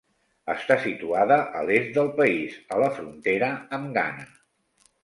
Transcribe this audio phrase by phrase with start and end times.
[0.53, 4.29] Està situada a l'est del país, a la frontera amb Ghana.